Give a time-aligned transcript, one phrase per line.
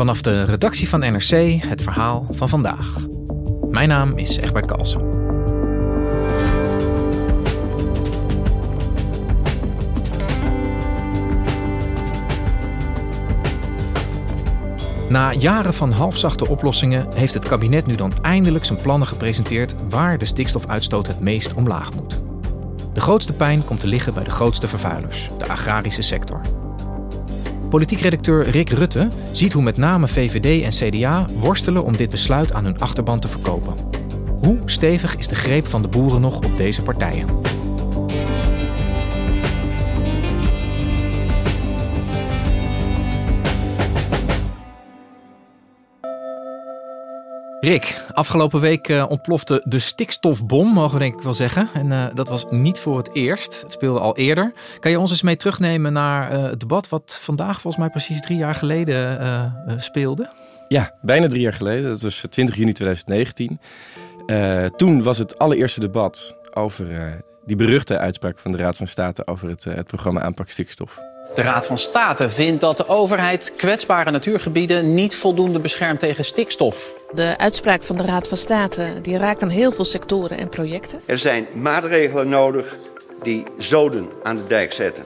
[0.00, 2.96] Vanaf de redactie van NRC het verhaal van vandaag.
[3.70, 5.06] Mijn naam is Egbert Kalsen.
[15.08, 20.18] Na jaren van halfzachte oplossingen heeft het kabinet nu dan eindelijk zijn plannen gepresenteerd waar
[20.18, 22.20] de stikstofuitstoot het meest omlaag moet.
[22.92, 26.59] De grootste pijn komt te liggen bij de grootste vervuilers, de agrarische sector.
[27.70, 32.52] Politiek redacteur Rick Rutte ziet hoe met name VVD en CDA worstelen om dit besluit
[32.52, 33.74] aan hun achterban te verkopen.
[34.42, 37.26] Hoe stevig is de greep van de boeren nog op deze partijen?
[47.60, 51.68] Rick, afgelopen week uh, ontplofte de stikstofbom, mogen we denk ik wel zeggen.
[51.74, 53.60] En uh, dat was niet voor het eerst.
[53.60, 54.52] Het speelde al eerder.
[54.78, 58.20] Kan je ons eens mee terugnemen naar uh, het debat wat vandaag volgens mij precies
[58.20, 60.30] drie jaar geleden speelde?
[60.68, 61.90] Ja, bijna drie jaar geleden.
[61.90, 63.60] Dat was 20 juni 2019.
[64.76, 66.86] toen was het allereerste debat over
[67.44, 71.09] die beruchte uitspraak van de Raad van State over het, het programma aanpak stikstof.
[71.34, 76.94] De Raad van State vindt dat de overheid kwetsbare natuurgebieden niet voldoende beschermt tegen stikstof.
[77.12, 81.00] De uitspraak van de Raad van State die raakt aan heel veel sectoren en projecten.
[81.06, 82.76] Er zijn maatregelen nodig
[83.22, 85.04] die zoden aan de dijk zetten.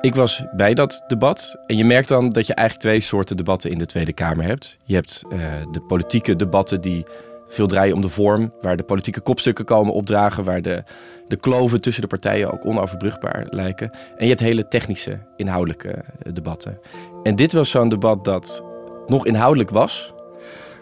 [0.00, 3.70] Ik was bij dat debat en je merkt dan dat je eigenlijk twee soorten debatten
[3.70, 4.76] in de Tweede Kamer hebt.
[4.84, 5.38] Je hebt uh,
[5.72, 7.06] de politieke debatten die
[7.46, 10.82] veel draaien om de vorm, waar de politieke kopstukken komen opdragen, waar de,
[11.28, 13.90] de kloven tussen de partijen ook onoverbrugbaar lijken.
[13.90, 16.78] En je hebt hele technische, inhoudelijke eh, debatten.
[17.22, 18.64] En dit was zo'n debat dat
[19.06, 20.12] nog inhoudelijk was,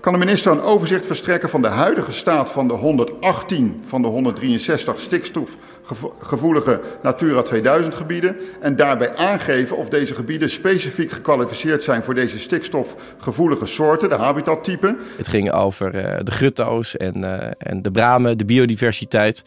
[0.02, 4.08] kan de minister een overzicht verstrekken van de huidige staat van de 118 van de
[4.08, 12.14] 163 stikstofgevoelige Natura 2000 gebieden en daarbij aangeven of deze gebieden specifiek gekwalificeerd zijn voor
[12.14, 14.98] deze stikstofgevoelige soorten, de habitattypen.
[15.16, 19.42] Het ging over uh, de grutto's en, uh, en de bramen, de biodiversiteit.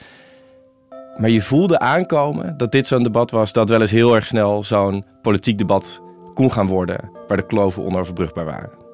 [1.18, 4.64] Maar je voelde aankomen dat dit zo'n debat was dat wel eens heel erg snel
[4.64, 6.02] zo'n politiek debat
[6.34, 8.85] kon gaan worden, waar de kloven onoverbrugbaar waren.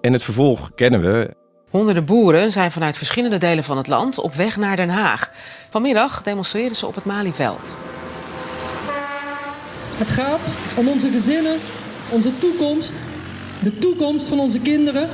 [0.00, 1.34] En het vervolg kennen we.
[1.70, 5.30] Honderden boeren zijn vanuit verschillende delen van het land op weg naar Den Haag.
[5.70, 7.76] Vanmiddag demonstreren ze op het Malieveld.
[9.96, 11.56] Het gaat om onze gezinnen,
[12.10, 12.94] onze toekomst,
[13.62, 15.08] de toekomst van onze kinderen.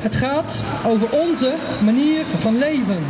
[0.00, 3.04] Het gaat over onze manier van leven.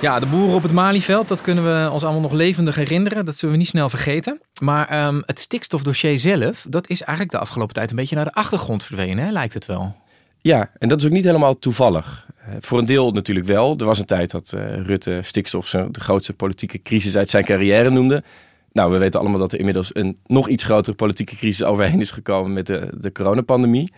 [0.00, 3.24] Ja, de boeren op het Malieveld, dat kunnen we ons allemaal nog levendig herinneren.
[3.24, 4.40] Dat zullen we niet snel vergeten.
[4.60, 8.32] Maar um, het stikstofdossier zelf, dat is eigenlijk de afgelopen tijd een beetje naar de
[8.32, 9.96] achtergrond verdwenen, lijkt het wel.
[10.40, 12.26] Ja, en dat is ook niet helemaal toevallig.
[12.38, 13.76] Uh, voor een deel natuurlijk wel.
[13.76, 17.90] Er was een tijd dat uh, Rutte stikstof de grootste politieke crisis uit zijn carrière
[17.90, 18.22] noemde.
[18.72, 22.10] Nou, we weten allemaal dat er inmiddels een nog iets grotere politieke crisis overheen is
[22.10, 23.92] gekomen met de coronapandemie.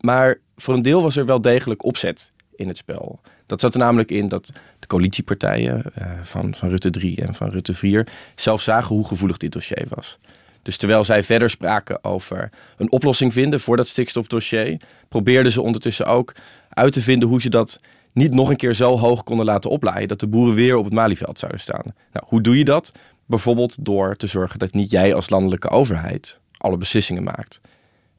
[0.00, 3.20] Maar voor een deel was er wel degelijk opzet in het spel.
[3.52, 7.50] Dat zat er namelijk in dat de coalitiepartijen uh, van, van Rutte 3 en van
[7.50, 10.18] Rutte 4 zelf zagen hoe gevoelig dit dossier was.
[10.62, 16.06] Dus terwijl zij verder spraken over een oplossing vinden voor dat stikstofdossier, probeerden ze ondertussen
[16.06, 16.34] ook
[16.68, 17.80] uit te vinden hoe ze dat
[18.12, 20.94] niet nog een keer zo hoog konden laten oplaaien dat de boeren weer op het
[20.94, 21.94] Malieveld zouden staan.
[22.12, 22.92] Nou, hoe doe je dat?
[23.26, 27.60] Bijvoorbeeld door te zorgen dat niet jij als landelijke overheid alle beslissingen maakt.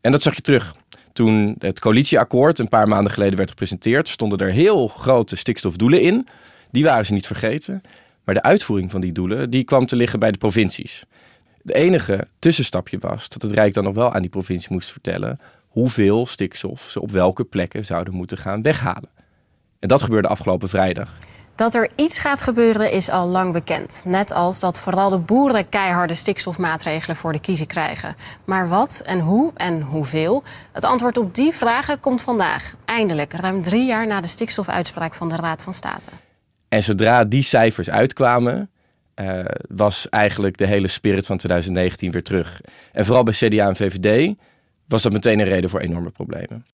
[0.02, 0.76] En dat zag je terug.
[1.14, 6.28] Toen het coalitieakkoord een paar maanden geleden werd gepresenteerd, stonden er heel grote stikstofdoelen in.
[6.72, 7.82] Die waren ze niet vergeten.
[8.24, 11.06] Maar de uitvoering van die doelen die kwam te liggen bij de provincies.
[11.62, 15.40] Het enige tussenstapje was dat het Rijk dan nog wel aan die provincie moest vertellen
[15.68, 19.10] hoeveel stikstof ze op welke plekken zouden moeten gaan weghalen.
[19.80, 21.16] En dat gebeurde afgelopen vrijdag.
[21.56, 24.04] Dat er iets gaat gebeuren is al lang bekend.
[24.08, 28.16] Net als dat vooral de boeren keiharde stikstofmaatregelen voor de kiezen krijgen.
[28.46, 30.44] Maar wat en hoe en hoeveel?
[30.72, 32.76] Het antwoord op die vragen komt vandaag.
[32.86, 36.10] Eindelijk, ruim drie jaar na de stikstofuitspraak van de Raad van State.
[36.70, 38.70] En zodra die cijfers uitkwamen,
[39.16, 42.62] uh, was eigenlijk de hele spirit van 2019 weer terug.
[42.92, 44.36] En vooral bij CDA en VVD
[44.88, 46.66] was dat meteen een reden voor enorme problemen.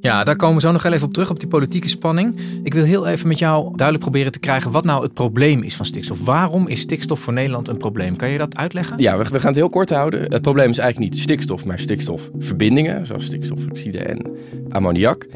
[0.00, 2.40] Ja, daar komen we zo nog even op terug, op die politieke spanning.
[2.62, 5.76] Ik wil heel even met jou duidelijk proberen te krijgen wat nou het probleem is
[5.76, 6.24] van stikstof.
[6.24, 8.16] Waarom is stikstof voor Nederland een probleem?
[8.16, 8.98] Kan je dat uitleggen?
[8.98, 10.20] Ja, we, gaan het heel kort houden.
[10.20, 14.26] Het probleem is eigenlijk niet stikstof, maar stikstofverbindingen, zoals stikstofoxide en
[14.68, 15.26] ammoniak.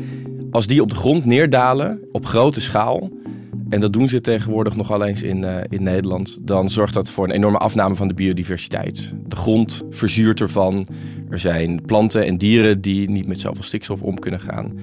[0.51, 3.11] Als die op de grond neerdalen op grote schaal,
[3.75, 7.25] en dat doen ze tegenwoordig nogal eens in, uh, in Nederland, dan zorgt dat voor
[7.25, 9.12] een enorme afname van de biodiversiteit.
[9.26, 10.87] De grond verzuurt ervan.
[11.31, 14.79] Er zijn planten en dieren die niet met zoveel stikstof om kunnen gaan.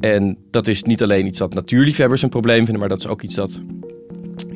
[0.00, 3.22] En dat is niet alleen iets dat natuurliefhebbers een probleem vinden, maar dat is ook
[3.22, 3.60] iets dat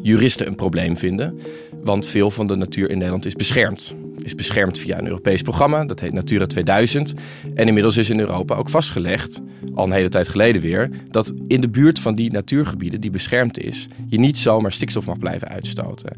[0.02, 1.38] juristen een probleem vinden.
[1.86, 3.94] Want veel van de natuur in Nederland is beschermd.
[4.18, 7.14] Is beschermd via een Europees programma, dat heet Natura 2000.
[7.54, 9.40] En inmiddels is in Europa ook vastgelegd,
[9.74, 13.58] al een hele tijd geleden weer, dat in de buurt van die natuurgebieden die beschermd
[13.58, 16.12] is, je niet zomaar stikstof mag blijven uitstoten.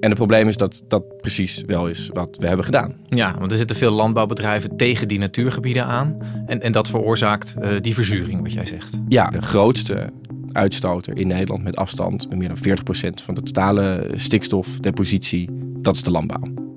[0.00, 2.94] En het probleem is dat dat precies wel is wat we hebben gedaan.
[3.08, 6.16] Ja, want er zitten veel landbouwbedrijven tegen die natuurgebieden aan.
[6.46, 8.98] En, en dat veroorzaakt uh, die verzuring, wat jij zegt.
[9.08, 10.12] Ja, de grootste
[10.52, 12.78] uitstoter in Nederland met afstand, met meer dan
[13.10, 16.70] 40% van de totale stikstofdepositie, dat is de landbouw.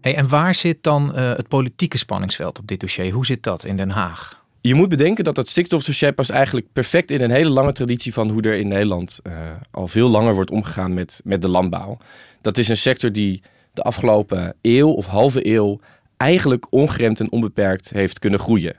[0.00, 3.12] Hey, en waar zit dan uh, het politieke spanningsveld op dit dossier?
[3.12, 4.44] Hoe zit dat in Den Haag?
[4.60, 8.30] Je moet bedenken dat het stikstofdossier past eigenlijk perfect in een hele lange traditie van
[8.30, 9.32] hoe er in Nederland uh,
[9.70, 11.98] al veel langer wordt omgegaan met, met de landbouw.
[12.40, 13.42] Dat is een sector die
[13.72, 15.80] de afgelopen eeuw of halve eeuw
[16.16, 18.76] eigenlijk ongeremd en onbeperkt heeft kunnen groeien.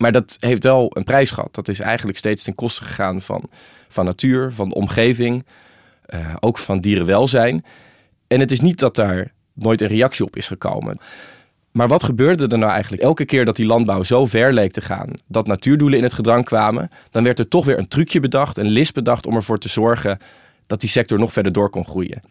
[0.00, 1.54] Maar dat heeft wel een prijs gehad.
[1.54, 3.50] Dat is eigenlijk steeds ten koste gegaan van,
[3.88, 5.44] van natuur, van de omgeving,
[6.14, 7.64] uh, ook van dierenwelzijn.
[8.26, 10.98] En het is niet dat daar nooit een reactie op is gekomen.
[11.70, 13.02] Maar wat gebeurde er nou eigenlijk?
[13.02, 16.44] Elke keer dat die landbouw zo ver leek te gaan dat natuurdoelen in het gedrang
[16.44, 19.68] kwamen, dan werd er toch weer een trucje bedacht, een list bedacht om ervoor te
[19.68, 20.18] zorgen
[20.66, 22.22] dat die sector nog verder door kon groeien.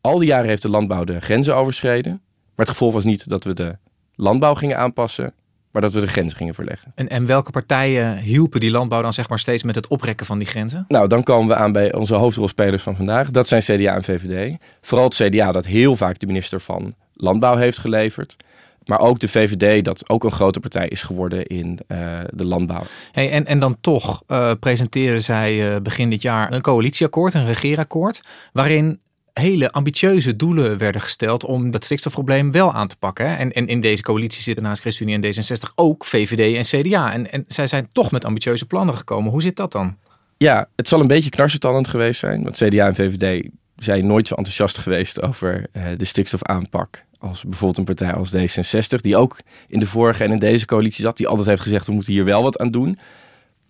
[0.00, 2.12] Al die jaren heeft de landbouw de grenzen overschreden.
[2.54, 3.76] Maar het gevolg was niet dat we de
[4.14, 5.32] landbouw gingen aanpassen,
[5.70, 6.92] maar dat we de grenzen gingen verleggen.
[6.94, 10.38] En, en welke partijen hielpen die landbouw dan zeg maar steeds met het oprekken van
[10.38, 10.84] die grenzen?
[10.88, 13.30] Nou, dan komen we aan bij onze hoofdrolspelers van vandaag.
[13.30, 14.56] Dat zijn CDA en VVD.
[14.80, 18.36] Vooral het CDA dat heel vaak de minister van Landbouw heeft geleverd.
[18.84, 22.82] Maar ook de VVD, dat ook een grote partij is geworden in uh, de landbouw.
[23.12, 27.46] Hey, en, en dan toch uh, presenteren zij uh, begin dit jaar een coalitieakkoord, een
[27.46, 28.20] regeerakkoord.
[28.52, 29.00] Waarin
[29.40, 33.38] hele ambitieuze doelen werden gesteld om dat stikstofprobleem wel aan te pakken.
[33.38, 37.12] En, en in deze coalitie zitten naast ChristenUnie en D66 ook VVD en CDA.
[37.12, 39.30] En, en zij zijn toch met ambitieuze plannen gekomen.
[39.30, 39.96] Hoe zit dat dan?
[40.36, 42.42] Ja, het zal een beetje knarsetallend geweest zijn.
[42.42, 47.04] Want CDA en VVD zijn nooit zo enthousiast geweest over uh, de stikstofaanpak.
[47.18, 49.38] Als bijvoorbeeld een partij als D66, die ook
[49.68, 52.24] in de vorige en in deze coalitie zat, die altijd heeft gezegd: we moeten hier
[52.24, 52.98] wel wat aan doen.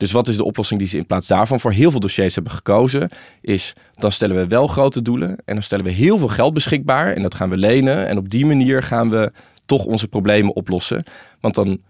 [0.00, 2.52] Dus wat is de oplossing die ze in plaats daarvan voor heel veel dossiers hebben
[2.52, 3.11] gekozen?
[3.41, 7.12] Is dan stellen we wel grote doelen en dan stellen we heel veel geld beschikbaar
[7.12, 8.06] en dat gaan we lenen.
[8.06, 9.32] En op die manier gaan we
[9.67, 11.05] toch onze problemen oplossen.
[11.41, 11.81] Want dan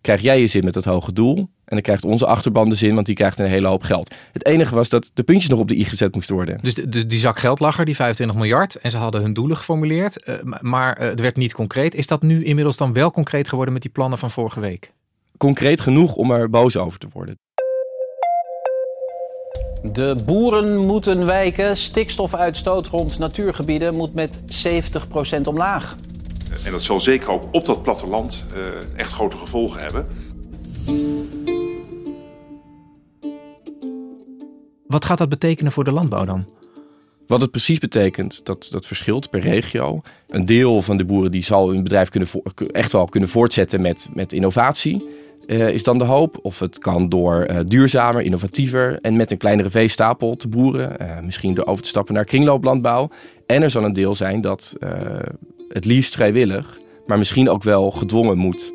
[0.00, 2.94] krijg jij je zin met het hoge doel en dan krijgt onze achterban de zin,
[2.94, 4.14] want die krijgt een hele hoop geld.
[4.32, 6.58] Het enige was dat de puntjes nog op de i gezet moesten worden.
[6.62, 9.56] Dus de, die zak geld lag er, die 25 miljard, en ze hadden hun doelen
[9.56, 11.94] geformuleerd, uh, maar uh, het werd niet concreet.
[11.94, 14.92] Is dat nu inmiddels dan wel concreet geworden met die plannen van vorige week?
[15.36, 17.38] Concreet genoeg om er boos over te worden.
[19.92, 21.76] De boeren moeten wijken.
[21.76, 24.40] Stikstofuitstoot rond natuurgebieden moet met
[25.40, 25.96] 70% omlaag.
[26.64, 30.06] En dat zal zeker ook op dat platteland uh, echt grote gevolgen hebben.
[34.86, 36.48] Wat gaat dat betekenen voor de landbouw dan?
[37.26, 40.02] Wat het precies betekent, dat, dat verschilt per regio.
[40.28, 42.28] Een deel van de boeren die zal hun bedrijf kunnen
[42.72, 45.22] echt wel kunnen voortzetten met, met innovatie.
[45.46, 46.38] Uh, is dan de hoop.
[46.42, 50.96] Of het kan door uh, duurzamer, innovatiever en met een kleinere veestapel te boeren.
[51.00, 53.08] Uh, misschien door over te stappen naar kringlooplandbouw.
[53.46, 54.76] En er zal een deel zijn dat
[55.68, 58.72] het liefst vrijwillig, maar misschien ook wel gedwongen moet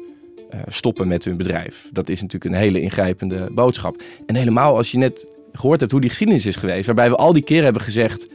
[0.67, 1.89] stoppen met hun bedrijf.
[1.91, 4.01] Dat is natuurlijk een hele ingrijpende boodschap.
[4.25, 7.33] En helemaal als je net gehoord hebt hoe die geschiedenis is geweest, waarbij we al
[7.33, 8.29] die keren hebben gezegd.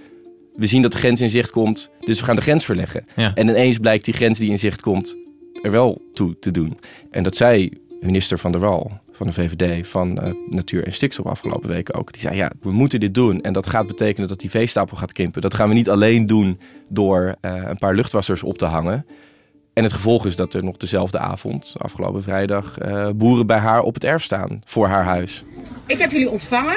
[0.57, 3.05] We zien dat de grens in zicht komt, dus we gaan de grens verleggen.
[3.17, 3.35] Ja.
[3.35, 5.17] En ineens blijkt die grens die in zicht komt
[5.63, 6.79] er wel toe te doen.
[7.11, 7.73] En dat zij
[8.05, 12.13] minister Van der Wal van de VVD van uh, Natuur en Stikstof afgelopen weken ook.
[12.13, 13.41] Die zei ja, we moeten dit doen.
[13.41, 15.43] En dat gaat betekenen dat die veestapel gaat krimpen.
[15.43, 19.07] Dat gaan we niet alleen doen door uh, een paar luchtwassers op te hangen.
[19.73, 23.81] En het gevolg is dat er nog dezelfde avond, afgelopen vrijdag, uh, boeren bij haar
[23.81, 25.45] op het erf staan voor haar huis.
[25.87, 26.77] Ik heb jullie ontvangen.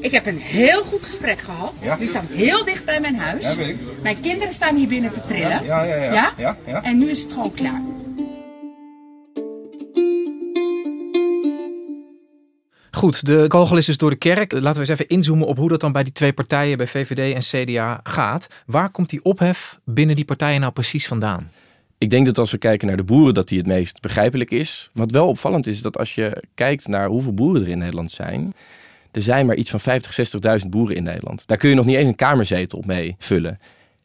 [0.00, 1.72] Ik heb een heel goed gesprek gehad.
[1.82, 1.92] Ja.
[1.92, 3.42] Jullie staan heel dicht bij mijn huis.
[3.54, 3.74] Ja.
[4.02, 5.64] Mijn kinderen staan hier binnen te trillen.
[5.64, 6.12] Ja, ja, ja.
[6.12, 6.32] ja?
[6.36, 6.82] ja, ja.
[6.82, 7.82] En nu is het gewoon klaar.
[12.96, 14.52] Goed, de kogel is dus door de kerk.
[14.52, 17.34] Laten we eens even inzoomen op hoe dat dan bij die twee partijen, bij VVD
[17.34, 18.46] en CDA, gaat.
[18.66, 21.50] Waar komt die ophef binnen die partijen nou precies vandaan?
[21.98, 24.90] Ik denk dat als we kijken naar de boeren, dat die het meest begrijpelijk is.
[24.92, 28.54] Wat wel opvallend is, dat als je kijkt naar hoeveel boeren er in Nederland zijn.
[29.10, 31.42] Er zijn maar iets van 50, 60.000 boeren in Nederland.
[31.46, 33.58] Daar kun je nog niet eens een kamerzetel mee vullen.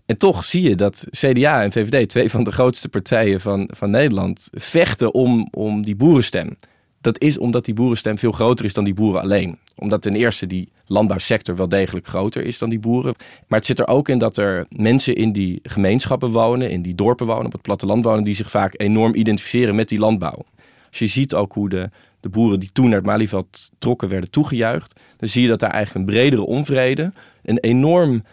[0.05, 3.89] En toch zie je dat CDA en VVD, twee van de grootste partijen van, van
[3.89, 6.57] Nederland, vechten om, om die boerenstem.
[7.01, 9.57] Dat is omdat die boerenstem veel groter is dan die boeren alleen.
[9.75, 13.15] Omdat ten eerste die landbouwsector wel degelijk groter is dan die boeren.
[13.47, 16.95] Maar het zit er ook in dat er mensen in die gemeenschappen wonen, in die
[16.95, 20.45] dorpen wonen, op het platteland wonen, die zich vaak enorm identificeren met die landbouw.
[20.89, 21.89] Als je ziet ook hoe de,
[22.19, 25.71] de boeren die toen naar het Malieveld trokken werden toegejuicht, dan zie je dat daar
[25.71, 28.23] eigenlijk een bredere onvrede, een enorm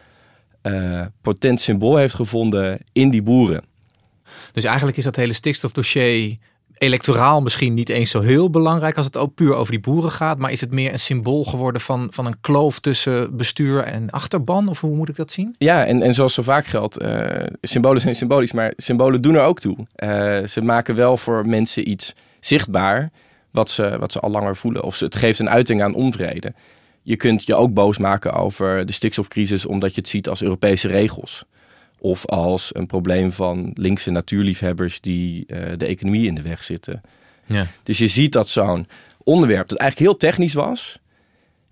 [0.62, 3.64] uh, potent symbool heeft gevonden in die boeren.
[4.52, 6.36] Dus eigenlijk is dat hele stikstofdossier
[6.78, 10.38] electoraal misschien niet eens zo heel belangrijk als het ook puur over die boeren gaat.
[10.38, 14.68] Maar is het meer een symbool geworden van, van een kloof tussen bestuur en achterban?
[14.68, 15.54] Of hoe moet ik dat zien?
[15.58, 17.26] Ja, en, en zoals zo vaak geldt, uh,
[17.60, 19.76] symbolen zijn symbolisch, maar symbolen doen er ook toe.
[19.78, 23.10] Uh, ze maken wel voor mensen iets zichtbaar
[23.50, 24.82] wat ze, wat ze al langer voelen.
[24.82, 26.52] Of het geeft een uiting aan onvrede.
[27.02, 30.88] Je kunt je ook boos maken over de stikstofcrisis omdat je het ziet als Europese
[30.88, 31.44] regels.
[31.98, 37.02] Of als een probleem van linkse natuurliefhebbers die uh, de economie in de weg zitten.
[37.46, 37.66] Ja.
[37.82, 38.86] Dus je ziet dat zo'n
[39.24, 40.98] onderwerp dat eigenlijk heel technisch was.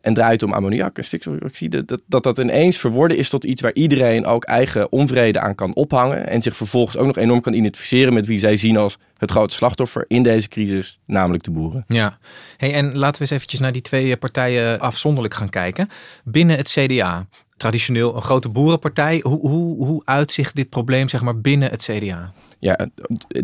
[0.01, 1.85] En draait om ammoniak en stikstofoxide.
[1.85, 5.75] Dat, dat dat ineens verworden is tot iets waar iedereen ook eigen onvrede aan kan
[5.75, 6.29] ophangen.
[6.29, 9.55] En zich vervolgens ook nog enorm kan identificeren met wie zij zien als het grote
[9.55, 11.85] slachtoffer in deze crisis, namelijk de boeren.
[11.89, 12.19] Ja,
[12.57, 15.89] hey, en laten we eens eventjes naar die twee partijen afzonderlijk gaan kijken.
[16.25, 17.27] Binnen het CDA,
[17.57, 19.21] traditioneel een grote boerenpartij.
[19.23, 22.33] Hoe, hoe, hoe uitzicht dit probleem zeg maar, binnen het CDA?
[22.59, 22.89] Ja,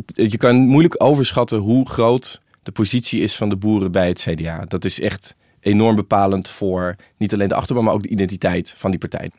[0.05, 4.65] je kan moeilijk overschatten hoe groot de positie is van de boeren bij het CDA.
[4.69, 8.91] Dat is echt enorm bepalend voor niet alleen de achterban, maar ook de identiteit van
[8.91, 9.31] die partij.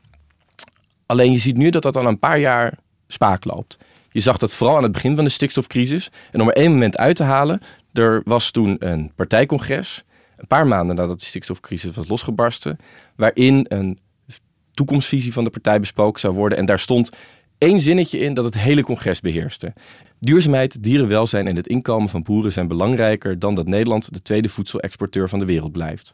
[1.05, 2.73] Alleen je ziet nu dat dat al een paar jaar
[3.07, 3.77] spaak loopt.
[4.11, 6.11] Je zag dat vooral aan het begin van de stikstofcrisis.
[6.31, 7.61] En om er één moment uit te halen,
[7.93, 10.03] er was toen een partijcongres,
[10.37, 12.77] een paar maanden nadat de stikstofcrisis was losgebarsten,
[13.15, 13.99] waarin een
[14.73, 16.57] toekomstvisie van de partij besproken zou worden.
[16.57, 17.11] En daar stond
[17.57, 19.73] één zinnetje in dat het hele congres beheerste.
[20.19, 25.29] Duurzaamheid, dierenwelzijn en het inkomen van boeren zijn belangrijker dan dat Nederland de tweede voedselexporteur
[25.29, 26.13] van de wereld blijft.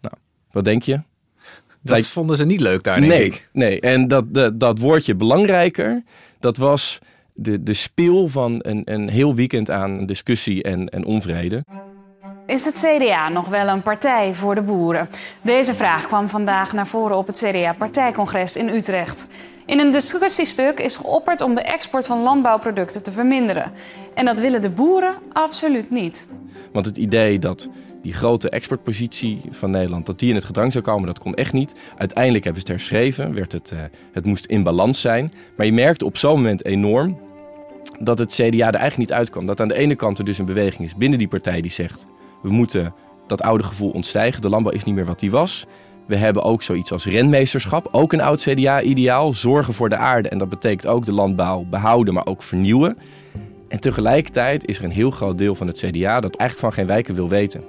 [0.00, 0.14] Nou,
[0.50, 0.92] wat denk je?
[0.92, 2.06] Dat Lijkt...
[2.06, 3.48] vonden ze niet leuk daar, denk nee, ik.
[3.52, 6.02] Nee, en dat, de, dat woordje belangrijker,
[6.38, 6.98] dat was
[7.32, 11.64] de, de speel van een, een heel weekend aan discussie en, en onvrede.
[12.48, 15.08] Is het CDA nog wel een partij voor de boeren?
[15.42, 19.28] Deze vraag kwam vandaag naar voren op het CDA-partijcongres in Utrecht.
[19.66, 23.72] In een discussiestuk is geopperd om de export van landbouwproducten te verminderen.
[24.14, 26.28] En dat willen de boeren absoluut niet.
[26.72, 27.68] Want het idee dat
[28.02, 31.52] die grote exportpositie van Nederland, dat die in het gedrang zou komen, dat kon echt
[31.52, 31.74] niet.
[31.96, 33.78] Uiteindelijk hebben ze het herschreven, werd het, uh,
[34.12, 35.32] het moest in balans zijn.
[35.56, 37.18] Maar je merkte op zo'n moment enorm
[37.98, 39.46] dat het CDA er eigenlijk niet uitkwam.
[39.46, 42.06] Dat aan de ene kant er dus een beweging is binnen die partij die zegt
[42.42, 42.94] we moeten
[43.26, 44.42] dat oude gevoel ontstijgen.
[44.42, 45.66] De landbouw is niet meer wat die was.
[46.06, 49.34] We hebben ook zoiets als renmeesterschap, ook een oud CDA-ideaal.
[49.34, 52.98] Zorgen voor de aarde en dat betekent ook de landbouw behouden, maar ook vernieuwen.
[53.68, 56.86] En tegelijkertijd is er een heel groot deel van het CDA dat eigenlijk van geen
[56.86, 57.64] wijken wil weten.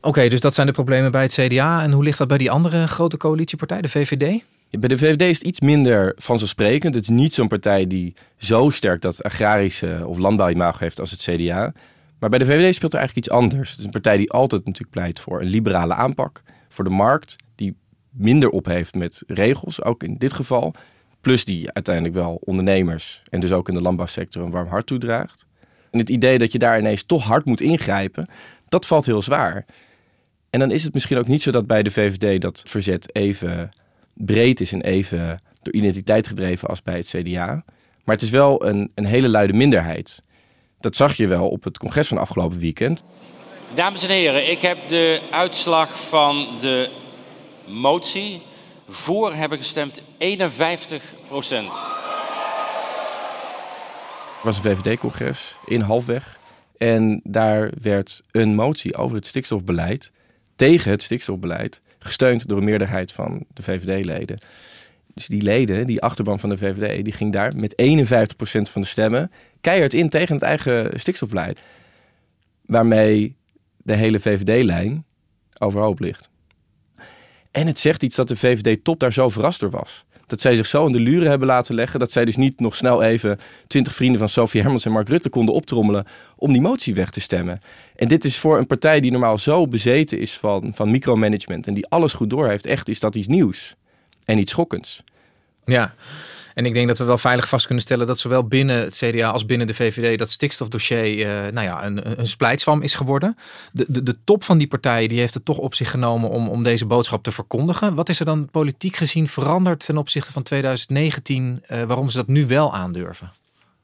[0.00, 1.82] Oké, dus dat zijn de problemen bij het CDA.
[1.82, 4.44] En hoe ligt dat bij die andere grote coalitiepartij, de VVD?
[4.78, 6.94] Bij de VVD is het iets minder vanzelfsprekend.
[6.94, 11.20] Het is niet zo'n partij die zo sterk dat agrarische of landbouwimago heeft als het
[11.20, 11.72] CDA.
[12.18, 13.70] Maar bij de VVD speelt er eigenlijk iets anders.
[13.70, 16.42] Het is een partij die altijd natuurlijk pleit voor een liberale aanpak.
[16.68, 17.76] Voor de markt, die
[18.10, 20.74] minder op heeft met regels, ook in dit geval.
[21.20, 25.46] Plus die uiteindelijk wel ondernemers en dus ook in de landbouwsector een warm hart toedraagt.
[25.90, 28.28] En het idee dat je daar ineens toch hard moet ingrijpen,
[28.68, 29.64] dat valt heel zwaar.
[30.50, 33.70] En dan is het misschien ook niet zo dat bij de VVD dat verzet even
[34.24, 37.64] breed is en even door identiteit gedreven als bij het CDA.
[38.04, 40.22] Maar het is wel een, een hele luide minderheid.
[40.80, 43.04] Dat zag je wel op het congres van afgelopen weekend.
[43.74, 46.88] Dames en heren, ik heb de uitslag van de
[47.66, 48.42] motie.
[48.88, 51.68] Voor hebben gestemd 51 procent.
[54.34, 56.38] Het was een VVD-congres in Halfweg.
[56.78, 60.10] En daar werd een motie over het stikstofbeleid
[60.56, 64.38] tegen het stikstofbeleid gesteund door een meerderheid van de VVD-leden.
[65.14, 68.88] dus die leden, die achterban van de VVD, die ging daar met 51% van de
[68.88, 69.30] stemmen
[69.60, 71.60] keihard in tegen het eigen stikstofbeleid.
[72.66, 73.36] Waarmee
[73.76, 75.04] de hele VVD-lijn
[75.58, 76.28] overhoop ligt.
[77.50, 80.04] En het zegt iets dat de VVD-top daar zo verrast door was.
[80.30, 81.98] Dat zij zich zo in de luren hebben laten leggen.
[82.00, 85.28] Dat zij dus niet nog snel even twintig vrienden van Sophie Hermans en Mark Rutte
[85.28, 86.06] konden optrommelen
[86.36, 87.60] om die motie weg te stemmen.
[87.96, 91.74] En dit is voor een partij die normaal zo bezeten is van, van micromanagement en
[91.74, 93.74] die alles goed doorheeft, echt is dat iets nieuws
[94.24, 95.02] en iets schokkends.
[95.64, 95.94] Ja.
[96.60, 99.30] En ik denk dat we wel veilig vast kunnen stellen dat zowel binnen het CDA
[99.30, 103.36] als binnen de VVD dat stikstofdossier uh, nou ja, een, een splijtswam is geworden.
[103.72, 106.48] De, de, de top van die partij die heeft het toch op zich genomen om,
[106.48, 107.94] om deze boodschap te verkondigen.
[107.94, 112.26] Wat is er dan politiek gezien veranderd ten opzichte van 2019 uh, waarom ze dat
[112.26, 113.30] nu wel aandurven?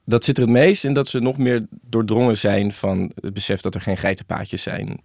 [0.05, 3.61] Dat zit er het meest in dat ze nog meer doordrongen zijn van het besef
[3.61, 5.03] dat er geen geitenpaadjes zijn.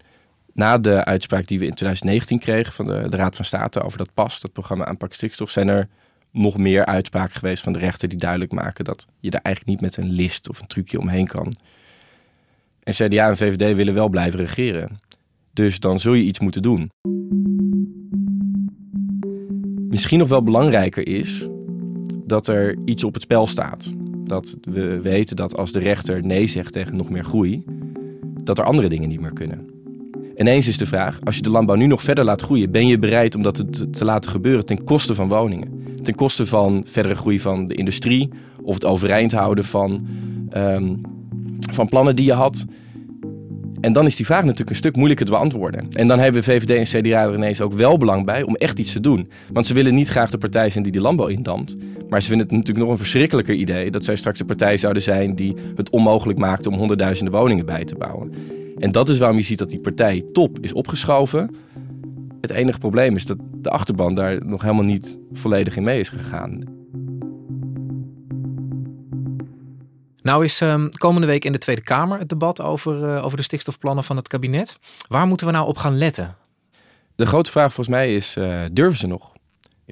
[0.53, 3.97] Na de uitspraak die we in 2019 kregen van de, de Raad van State over
[3.97, 5.87] dat PAS, dat programma aanpak stikstof, zijn er
[6.31, 9.91] nog meer uitspraken geweest van de rechter die duidelijk maken dat je er eigenlijk niet
[9.91, 11.53] met een list of een trucje omheen kan.
[12.83, 14.99] En CDA en VVD willen wel blijven regeren.
[15.53, 16.89] Dus dan zul je iets moeten doen.
[19.89, 21.47] Misschien nog wel belangrijker is
[22.25, 23.93] dat er iets op het spel staat.
[24.23, 27.63] Dat we weten dat als de rechter nee zegt tegen nog meer groei,
[28.43, 29.69] dat er andere dingen niet meer kunnen.
[30.35, 32.99] Ineens is de vraag, als je de landbouw nu nog verder laat groeien, ben je
[32.99, 35.80] bereid om dat te laten gebeuren ten koste van woningen?
[36.03, 38.29] Ten koste van verdere groei van de industrie
[38.61, 40.07] of het overeind houden van,
[40.49, 40.95] ehm,
[41.71, 42.65] van plannen die je had.
[43.81, 45.87] En dan is die vraag natuurlijk een stuk moeilijker te beantwoorden.
[45.91, 48.91] En dan hebben VVD en CDA er ineens ook wel belang bij om echt iets
[48.91, 49.29] te doen.
[49.51, 51.75] Want ze willen niet graag de partij zijn die de landbouw indampt.
[52.09, 55.01] Maar ze vinden het natuurlijk nog een verschrikkelijker idee dat zij straks de partij zouden
[55.01, 58.31] zijn die het onmogelijk maakt om honderdduizenden woningen bij te bouwen.
[58.77, 61.55] En dat is waarom je ziet dat die partij top is opgeschoven.
[62.41, 66.09] Het enige probleem is dat de achterban daar nog helemaal niet volledig in mee is
[66.09, 66.79] gegaan.
[70.21, 73.43] Nou is um, komende week in de Tweede Kamer het debat over, uh, over de
[73.43, 74.77] stikstofplannen van het kabinet.
[75.07, 76.35] Waar moeten we nou op gaan letten?
[77.15, 79.31] De grote vraag volgens mij is, uh, durven ze nog?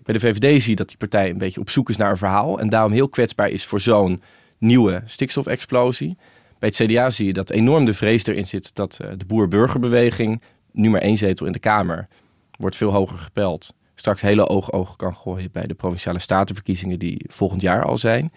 [0.03, 2.17] Bij de VVD zie je dat die partij een beetje op zoek is naar een
[2.17, 2.59] verhaal...
[2.59, 4.21] en daarom heel kwetsbaar is voor zo'n
[4.57, 6.17] nieuwe stikstofexplosie.
[6.59, 8.75] Bij het CDA zie je dat enorm de vrees erin zit...
[8.75, 10.41] dat uh, de boer-burgerbeweging
[10.71, 12.07] nu maar één zetel in de Kamer
[12.59, 13.73] wordt veel hoger gepeld.
[13.95, 18.31] Straks hele oog oog kan gooien bij de provinciale statenverkiezingen die volgend jaar al zijn.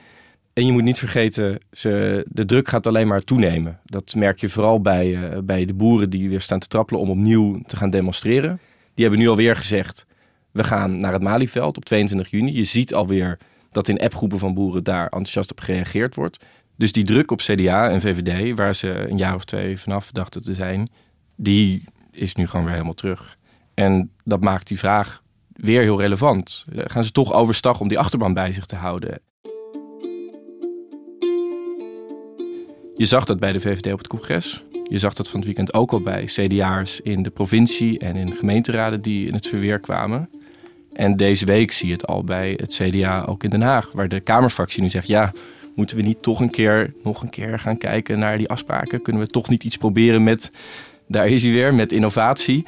[0.52, 3.80] En je moet niet vergeten, ze, de druk gaat alleen maar toenemen.
[3.84, 7.10] Dat merk je vooral bij, uh, bij de boeren die weer staan te trappelen om
[7.10, 8.60] opnieuw te gaan demonstreren.
[8.94, 10.06] Die hebben nu alweer gezegd,
[10.50, 12.56] we gaan naar het Malieveld op 22 juni.
[12.56, 13.38] Je ziet alweer
[13.70, 16.44] dat in appgroepen van boeren daar enthousiast op gereageerd wordt.
[16.76, 20.42] Dus die druk op CDA en VVD, waar ze een jaar of twee vanaf dachten
[20.42, 20.88] te zijn,
[21.36, 23.36] die is nu gewoon weer helemaal terug.
[23.74, 26.64] En dat maakt die vraag weer heel relevant.
[26.74, 29.20] Gaan ze toch overstag om die achterban bij zich te houden?
[32.96, 34.64] Je zag dat bij de VVD op het congres.
[34.88, 38.32] Je zag dat van het weekend ook al bij CDA'ers in de provincie en in
[38.32, 40.30] gemeenteraden die in het verweer kwamen.
[40.92, 44.08] En deze week zie je het al bij het CDA ook in Den Haag, waar
[44.08, 45.32] de Kamerfractie nu zegt: ja,
[45.74, 49.02] moeten we niet toch een keer, nog een keer gaan kijken naar die afspraken?
[49.02, 50.50] Kunnen we toch niet iets proberen met,
[51.08, 52.66] daar is hij weer, met innovatie?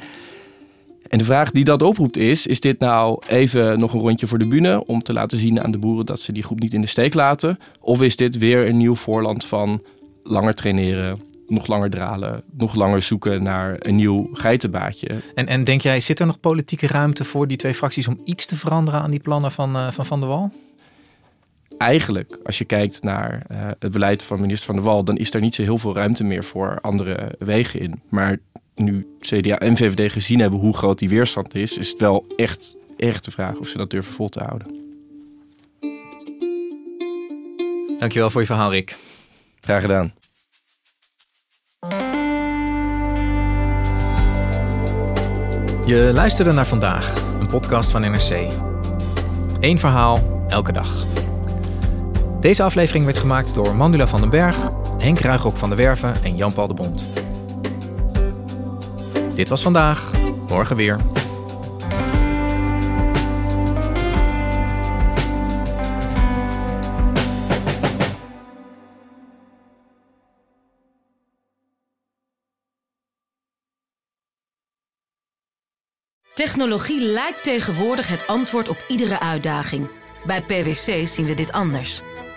[1.15, 4.37] En de vraag die dat oproept is: is dit nou even nog een rondje voor
[4.37, 6.81] de bühne om te laten zien aan de boeren dat ze die groep niet in
[6.81, 7.59] de steek laten?
[7.79, 9.81] Of is dit weer een nieuw voorland van
[10.23, 15.09] langer traineren, nog langer dralen, nog langer zoeken naar een nieuw geitenbaadje?
[15.35, 18.45] En, en denk jij, zit er nog politieke ruimte voor die twee fracties om iets
[18.45, 20.51] te veranderen aan die plannen van uh, Van, van der Wal?
[21.77, 25.33] Eigenlijk, als je kijkt naar uh, het beleid van minister Van der Wal, dan is
[25.33, 28.01] er niet zo heel veel ruimte meer voor andere wegen in.
[28.09, 28.37] Maar
[28.75, 32.75] nu CDA en VVD gezien hebben hoe groot die weerstand is, is het wel echt,
[32.97, 34.83] echt de vraag of ze dat durven vol te houden.
[37.99, 38.95] Dankjewel voor je verhaal, Rick.
[39.59, 40.13] Graag gedaan.
[45.85, 48.51] Je luisterde naar vandaag, een podcast van NRC.
[49.59, 51.24] Eén verhaal, elke dag.
[52.45, 54.57] Deze aflevering werd gemaakt door Mandula van den Berg,
[54.97, 57.05] Henk Ruigrok van der Werven en Jan-Paul de Bond.
[59.35, 60.11] Dit was vandaag,
[60.47, 60.99] morgen weer.
[76.33, 79.89] Technologie lijkt tegenwoordig het antwoord op iedere uitdaging.
[80.25, 82.01] Bij PwC zien we dit anders.